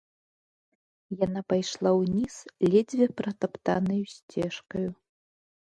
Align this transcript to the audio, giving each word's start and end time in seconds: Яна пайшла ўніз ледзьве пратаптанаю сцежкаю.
Яна 1.25 1.41
пайшла 1.53 1.89
ўніз 2.01 2.35
ледзьве 2.71 3.07
пратаптанаю 3.21 4.03
сцежкаю. 4.17 4.89